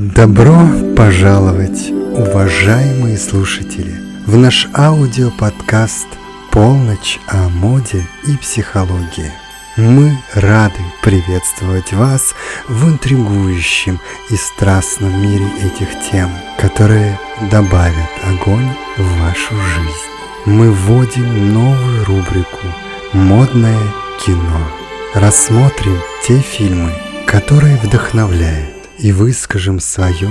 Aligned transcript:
Добро 0.00 0.56
пожаловать, 0.96 1.90
уважаемые 1.90 3.18
слушатели, 3.18 4.00
в 4.26 4.34
наш 4.34 4.66
аудиоподкаст 4.74 6.06
«Полночь 6.50 7.18
о 7.26 7.50
моде 7.50 8.08
и 8.26 8.34
психологии». 8.38 9.30
Мы 9.76 10.16
рады 10.32 10.80
приветствовать 11.02 11.92
вас 11.92 12.34
в 12.66 12.88
интригующем 12.88 14.00
и 14.30 14.36
страстном 14.36 15.20
мире 15.20 15.44
этих 15.62 15.88
тем, 16.10 16.30
которые 16.58 17.20
добавят 17.50 18.10
огонь 18.24 18.70
в 18.96 19.20
вашу 19.20 19.54
жизнь. 19.54 20.46
Мы 20.46 20.72
вводим 20.72 21.52
новую 21.52 22.06
рубрику 22.06 22.66
«Модное 23.12 23.82
кино». 24.24 24.66
Рассмотрим 25.12 25.98
те 26.26 26.38
фильмы, 26.38 26.90
которые 27.26 27.76
вдохновляют 27.76 28.79
и 29.02 29.12
выскажем 29.12 29.80
свое, 29.80 30.30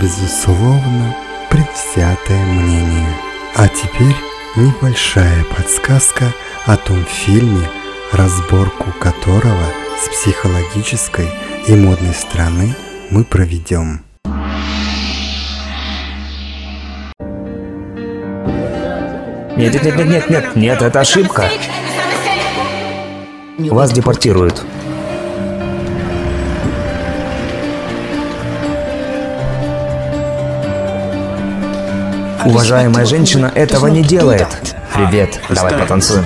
безусловно, 0.00 1.16
предвзятое 1.50 2.44
мнение. 2.46 3.08
А 3.56 3.68
теперь 3.68 4.16
небольшая 4.56 5.44
подсказка 5.56 6.32
о 6.66 6.76
том 6.76 7.04
фильме, 7.04 7.68
разборку 8.12 8.92
которого 9.00 9.66
с 9.98 10.08
психологической 10.08 11.28
и 11.66 11.74
модной 11.74 12.14
стороны 12.14 12.74
мы 13.10 13.24
проведем. 13.24 14.04
Нет, 19.56 19.72
нет, 19.72 19.84
нет, 19.84 20.06
нет, 20.06 20.30
нет, 20.30 20.56
нет, 20.56 20.82
это 20.82 21.00
ошибка. 21.00 21.48
Вас 23.58 23.92
депортируют. 23.92 24.64
Уважаемая 32.44 33.06
женщина 33.06 33.50
этого 33.54 33.86
не 33.86 34.02
делает. 34.02 34.48
Привет, 34.94 35.40
давай 35.48 35.72
потанцуем. 35.74 36.24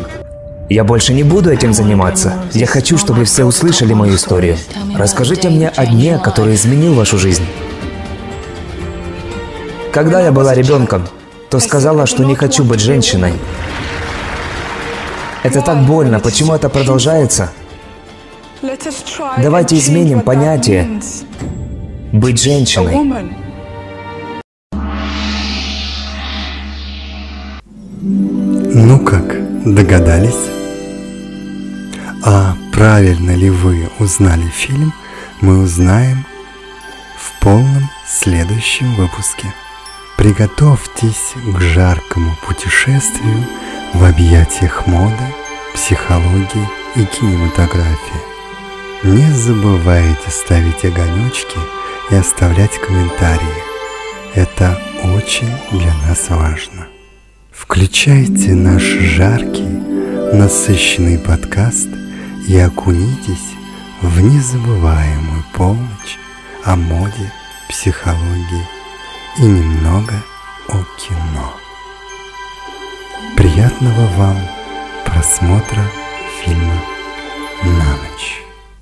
Я 0.69 0.84
больше 0.84 1.14
не 1.14 1.22
буду 1.22 1.50
этим 1.50 1.72
заниматься. 1.72 2.34
Я 2.52 2.66
хочу, 2.66 2.98
чтобы 2.98 3.24
все 3.24 3.44
услышали 3.44 3.94
мою 3.94 4.16
историю. 4.16 4.56
Расскажите 4.96 5.48
мне 5.48 5.69
о 5.69 5.86
дне, 5.86 6.19
который 6.19 6.55
изменил 6.55 6.94
вашу 6.94 7.19
жизнь. 7.19 7.46
Когда 9.92 10.20
я 10.20 10.33
была 10.33 10.55
ребенком, 10.55 11.06
то 11.50 11.61
сказала, 11.61 12.06
что 12.06 12.24
не 12.24 12.34
хочу 12.34 12.64
быть 12.64 12.80
женщиной. 12.80 13.33
Это 15.42 15.62
так 15.62 15.86
больно. 15.86 16.20
Почему 16.20 16.55
это 16.55 16.69
продолжается? 16.69 17.50
Давайте 19.39 19.78
изменим 19.78 20.20
понятие 20.20 21.00
«быть 22.12 22.42
женщиной». 22.42 23.47
Догадались? 29.74 30.48
А 32.24 32.56
правильно 32.72 33.33
ли 33.33 33.50
вы 33.50 33.88
узнали 33.98 34.47
фильм, 34.48 34.92
мы 35.41 35.58
узнаем 35.62 36.24
в 37.19 37.41
полном 37.41 37.89
следующем 38.06 38.94
выпуске. 38.94 39.52
Приготовьтесь 40.16 41.34
к 41.55 41.61
жаркому 41.61 42.36
путешествию 42.46 43.44
в 43.94 44.05
объятиях 44.05 44.86
моды, 44.86 45.34
психологии 45.74 46.69
и 46.96 47.05
кинематографии. 47.05 48.28
Не 49.05 49.30
забывайте 49.33 50.28
ставить 50.28 50.84
огонечки 50.84 51.58
и 52.11 52.16
оставлять 52.16 52.77
комментарии. 52.80 53.62
Это 54.34 54.80
очень 55.05 55.50
для 55.70 55.94
нас 56.06 56.28
важно. 56.30 56.89
Включайте 57.59 58.55
наш 58.55 58.83
жаркий, 58.83 59.67
насыщенный 60.33 61.19
подкаст 61.19 61.89
и 62.46 62.57
окунитесь 62.57 63.57
в 64.01 64.20
незабываемую 64.20 65.45
полночь 65.52 66.18
о 66.64 66.77
моде, 66.77 67.33
психологии 67.68 68.67
и 69.39 69.42
немного 69.42 70.14
о 70.68 70.85
кино. 70.98 71.52
Приятного 73.36 74.07
вам 74.17 74.39
просмотра 75.05 75.83
фильма 76.41 76.80